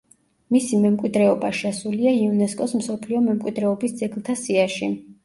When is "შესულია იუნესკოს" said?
1.57-2.73